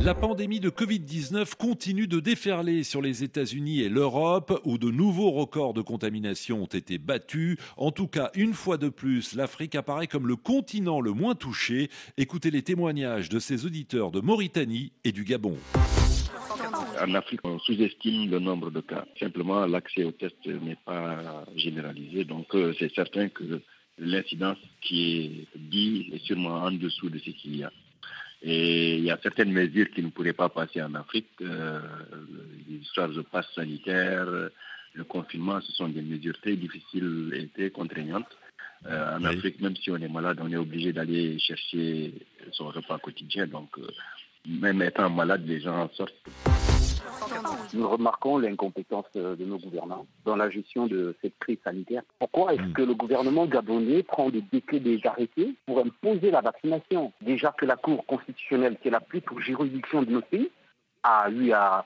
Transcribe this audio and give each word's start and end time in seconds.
La 0.00 0.14
pandémie 0.14 0.60
de 0.60 0.70
Covid-19 0.70 1.56
continue 1.56 2.06
de 2.06 2.20
déferler 2.20 2.82
sur 2.82 3.02
les 3.02 3.24
États-Unis 3.24 3.80
et 3.80 3.88
l'Europe, 3.88 4.60
où 4.64 4.78
de 4.78 4.90
nouveaux 4.90 5.32
records 5.32 5.74
de 5.74 5.82
contamination 5.82 6.62
ont 6.62 6.66
été 6.66 6.98
battus. 6.98 7.58
En 7.76 7.90
tout 7.90 8.06
cas, 8.06 8.30
une 8.34 8.54
fois 8.54 8.78
de 8.78 8.88
plus, 8.88 9.34
l'Afrique 9.34 9.74
apparaît 9.74 10.06
comme 10.06 10.26
le 10.26 10.36
continent 10.36 11.00
le 11.00 11.12
moins 11.12 11.34
touché. 11.34 11.90
Écoutez 12.16 12.50
les 12.50 12.62
témoignages 12.62 13.28
de 13.28 13.38
ses 13.38 13.66
auditeurs 13.66 14.10
de 14.10 14.20
Mauritanie 14.20 14.92
et 15.04 15.12
du 15.12 15.24
Gabon. 15.24 15.58
En 17.00 17.14
Afrique, 17.14 17.40
on 17.44 17.58
sous-estime 17.58 18.30
le 18.30 18.38
nombre 18.38 18.70
de 18.70 18.80
cas. 18.80 19.04
Simplement, 19.20 19.66
l'accès 19.66 20.04
aux 20.04 20.12
tests 20.12 20.46
n'est 20.46 20.78
pas 20.86 21.44
généralisé. 21.56 22.24
Donc, 22.24 22.54
euh, 22.54 22.72
c'est 22.78 22.94
certain 22.94 23.28
que 23.28 23.60
l'incidence 23.98 24.58
qui 24.80 25.46
est 25.54 25.58
dit 25.58 26.10
est 26.12 26.24
sûrement 26.24 26.62
en 26.62 26.70
dessous 26.70 27.10
de 27.10 27.18
ce 27.18 27.30
qu'il 27.30 27.56
y 27.56 27.64
a. 27.64 27.72
Et 28.42 28.96
il 28.96 29.04
y 29.04 29.10
a 29.10 29.18
certaines 29.22 29.52
mesures 29.52 29.90
qui 29.90 30.02
ne 30.02 30.10
pourraient 30.10 30.32
pas 30.32 30.48
passer 30.48 30.80
en 30.82 30.94
Afrique. 30.94 31.28
Euh, 31.40 31.80
L'histoire 32.68 33.08
de 33.08 33.22
passe 33.22 33.52
sanitaire, 33.54 34.26
le 34.94 35.04
confinement, 35.04 35.60
ce 35.60 35.72
sont 35.72 35.88
des 35.88 36.02
mesures 36.02 36.38
très 36.40 36.56
difficiles 36.56 37.32
et 37.34 37.48
très 37.48 37.70
contraignantes. 37.70 38.36
Euh, 38.86 39.16
en 39.16 39.24
Afrique, 39.24 39.60
même 39.60 39.76
si 39.76 39.90
on 39.90 39.96
est 39.96 40.08
malade, 40.08 40.38
on 40.40 40.50
est 40.52 40.56
obligé 40.56 40.92
d'aller 40.92 41.38
chercher 41.38 42.14
son 42.52 42.68
repas 42.68 42.98
quotidien. 42.98 43.46
Donc, 43.46 43.70
euh, 43.78 43.86
même 44.46 44.82
étant 44.82 45.10
malade, 45.10 45.42
les 45.46 45.60
gens 45.60 45.82
en 45.82 45.88
sortent. 45.90 46.14
Nous 47.74 47.88
remarquons 47.88 48.38
l'incompétence 48.38 49.06
de 49.14 49.44
nos 49.44 49.58
gouvernants 49.58 50.06
dans 50.24 50.36
la 50.36 50.50
gestion 50.50 50.86
de 50.86 51.16
cette 51.22 51.38
crise 51.38 51.58
sanitaire. 51.64 52.02
Pourquoi 52.18 52.54
est-ce 52.54 52.72
que 52.72 52.82
le 52.82 52.94
gouvernement 52.94 53.46
gabonais 53.46 54.02
prend 54.02 54.30
des 54.30 54.42
décrets, 54.42 54.80
des 54.80 55.00
arrêtés 55.04 55.54
pour 55.66 55.78
imposer 55.78 56.30
la 56.30 56.40
vaccination? 56.40 57.12
Déjà 57.20 57.52
que 57.56 57.66
la 57.66 57.76
Cour 57.76 58.04
constitutionnelle, 58.06 58.76
qui 58.80 58.88
est 58.88 58.92
la 58.92 59.00
plus 59.00 59.20
pour 59.20 59.40
juridiction 59.40 60.02
de 60.02 60.10
notre 60.10 60.28
pays, 60.28 60.50
a 61.02 61.30
eu 61.30 61.52
à, 61.52 61.84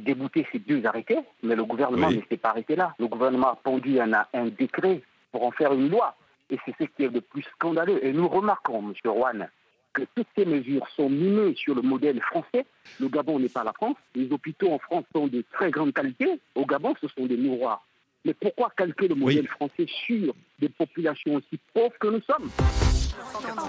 débouter 0.00 0.46
ces 0.50 0.58
deux 0.58 0.86
arrêtés, 0.86 1.18
mais 1.42 1.54
le 1.54 1.64
gouvernement 1.64 2.10
ne 2.10 2.22
s'est 2.30 2.38
pas 2.38 2.50
arrêté 2.50 2.76
là. 2.76 2.94
Le 2.98 3.08
gouvernement 3.08 3.48
a 3.48 3.56
pondu 3.56 4.00
un, 4.00 4.12
un 4.32 4.46
décret 4.46 5.02
pour 5.30 5.44
en 5.44 5.50
faire 5.50 5.74
une 5.74 5.90
loi. 5.90 6.16
Et 6.48 6.58
c'est 6.64 6.74
ce 6.78 6.84
qui 6.84 7.04
est 7.04 7.08
le 7.08 7.20
plus 7.20 7.42
scandaleux. 7.54 8.02
Et 8.04 8.12
nous 8.12 8.26
remarquons, 8.26 8.78
M. 8.78 8.94
Rouen, 9.04 9.46
que 9.92 10.02
toutes 10.14 10.26
ces 10.36 10.44
mesures 10.44 10.86
sont 10.96 11.08
minées 11.08 11.54
sur 11.54 11.74
le 11.74 11.82
modèle 11.82 12.20
français. 12.20 12.66
Le 13.00 13.08
Gabon 13.08 13.38
n'est 13.38 13.48
pas 13.48 13.64
la 13.64 13.72
France. 13.72 13.96
Les 14.14 14.30
hôpitaux 14.30 14.72
en 14.72 14.78
France 14.78 15.04
sont 15.14 15.26
de 15.26 15.44
très 15.52 15.70
grande 15.70 15.92
qualité. 15.92 16.40
Au 16.54 16.64
Gabon, 16.66 16.94
ce 17.00 17.08
sont 17.08 17.26
des 17.26 17.36
miroirs. 17.36 17.86
Mais 18.24 18.34
pourquoi 18.34 18.72
calquer 18.76 19.08
le 19.08 19.16
modèle 19.16 19.48
français 19.48 19.86
sur 20.06 20.34
des 20.60 20.68
populations 20.68 21.34
aussi 21.34 21.58
pauvres 21.74 21.94
que 21.98 22.08
nous 22.08 22.22
sommes? 22.22 22.50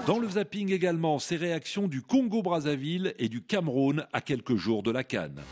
Dans 0.06 0.18
le 0.18 0.28
zapping 0.28 0.72
également, 0.72 1.18
ces 1.18 1.36
réactions 1.36 1.88
du 1.88 2.02
Congo-Brazzaville 2.02 3.14
et 3.18 3.28
du 3.28 3.42
Cameroun 3.42 4.06
à 4.12 4.20
quelques 4.20 4.56
jours 4.56 4.82
de 4.82 4.92
la 4.92 5.02
Cannes. 5.02 5.42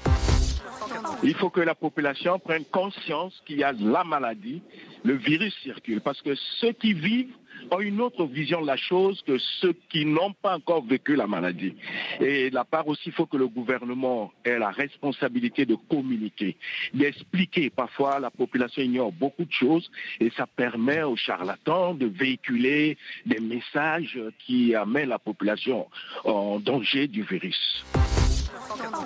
Il 1.25 1.35
faut 1.35 1.51
que 1.51 1.61
la 1.61 1.77
population 1.77 2.41
prenne 2.41 2.65
conscience 2.65 3.41
qu'il 3.47 3.59
y 3.59 3.65
a 3.65 3.73
la 3.73 4.03
maladie, 4.03 4.61
le 5.05 5.15
virus 5.15 5.55
circule, 5.63 6.01
parce 6.01 6.21
que 6.21 6.35
ceux 6.61 6.73
qui 6.73 6.95
vivent 6.95 7.35
ont 7.71 7.79
une 7.79 8.01
autre 8.01 8.25
vision 8.25 8.61
de 8.61 8.67
la 8.67 8.77
chose 8.77 9.23
que 9.25 9.39
ceux 9.61 9.75
qui 9.89 10.05
n'ont 10.05 10.33
pas 10.33 10.57
encore 10.57 10.85
vécu 10.85 11.15
la 11.15 11.29
maladie. 11.29 11.75
Et 12.21 12.51
la 12.51 12.65
part 12.65 12.89
aussi, 12.89 13.05
il 13.07 13.13
faut 13.13 13.27
que 13.27 13.37
le 13.37 13.47
gouvernement 13.47 14.33
ait 14.45 14.59
la 14.59 14.71
responsabilité 14.71 15.65
de 15.65 15.77
communiquer, 15.77 16.57
d'expliquer. 16.93 17.71
Parfois, 17.71 18.19
la 18.19 18.31
population 18.31 18.83
ignore 18.83 19.13
beaucoup 19.13 19.45
de 19.45 19.53
choses 19.53 19.89
et 20.19 20.31
ça 20.37 20.47
permet 20.47 21.05
aux 21.05 21.17
charlatans 21.17 21.95
de 21.95 22.07
véhiculer 22.07 22.99
des 23.27 23.39
messages 23.39 24.19
qui 24.45 24.75
amènent 24.75 25.11
la 25.11 25.21
population 25.21 25.87
en 26.25 26.59
danger 26.59 27.07
du 27.07 27.23
virus. 27.23 27.85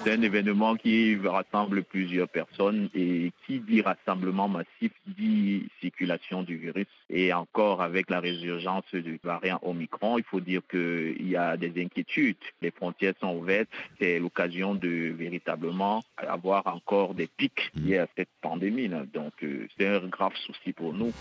C'est 0.04 0.12
un 0.12 0.22
événement 0.22 0.76
qui 0.76 1.16
rassemble 1.16 1.82
plusieurs 1.82 2.28
personnes 2.28 2.88
et 2.94 3.32
qui 3.46 3.60
dit 3.60 3.80
rassemblement 3.80 4.48
massif 4.48 4.92
dit 5.06 5.68
circulation 5.80 6.42
du 6.42 6.56
virus. 6.56 6.86
Et 7.10 7.32
encore 7.32 7.82
avec 7.82 8.10
la 8.10 8.20
résurgence 8.20 8.84
du 8.92 9.18
variant 9.22 9.58
Omicron, 9.62 10.18
il 10.18 10.24
faut 10.24 10.40
dire 10.40 10.62
qu'il 10.70 11.28
y 11.28 11.36
a 11.36 11.56
des 11.56 11.82
inquiétudes. 11.82 12.36
Les 12.62 12.70
frontières 12.70 13.14
sont 13.20 13.36
ouvertes. 13.36 13.68
C'est 14.00 14.18
l'occasion 14.18 14.74
de 14.74 15.14
véritablement 15.16 16.02
avoir 16.16 16.66
encore 16.66 17.14
des 17.14 17.26
pics 17.26 17.70
liés 17.74 17.98
à 17.98 18.06
cette 18.16 18.28
pandémie. 18.42 18.88
Donc 18.88 19.32
euh, 19.42 19.66
c'est 19.76 19.88
un 19.88 20.06
grave 20.06 20.36
souci 20.36 20.72
pour 20.72 20.92
nous. 20.92 21.12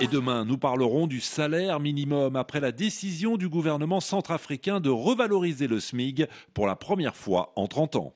Et 0.00 0.06
demain, 0.06 0.44
nous 0.44 0.58
parlerons 0.58 1.06
du 1.06 1.20
salaire 1.20 1.80
minimum 1.80 2.36
après 2.36 2.60
la 2.60 2.72
décision 2.72 3.36
du 3.36 3.48
gouvernement 3.48 4.00
centrafricain 4.00 4.80
de 4.80 4.90
revaloriser 4.90 5.68
le 5.68 5.80
SMIG 5.80 6.26
pour 6.54 6.66
la 6.66 6.76
première 6.76 7.14
fois 7.22 7.52
en 7.56 7.66
30 7.66 7.96
ans. 7.96 8.14